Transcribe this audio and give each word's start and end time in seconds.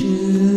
Should 0.00 0.49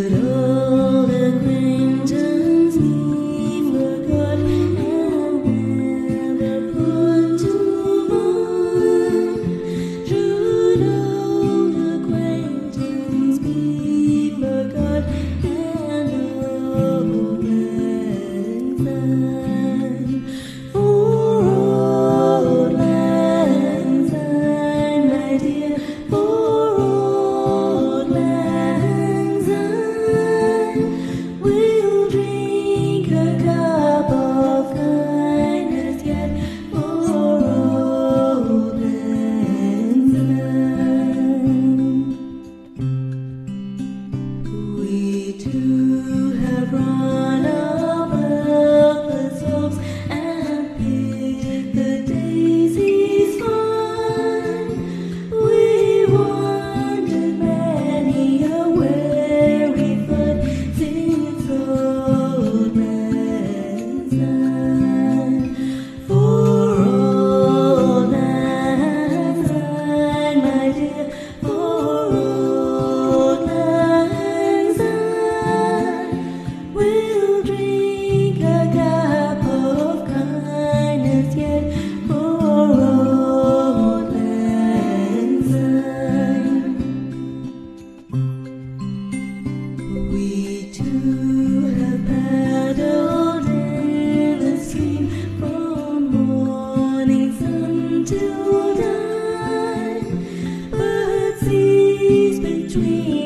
till 102.74 103.23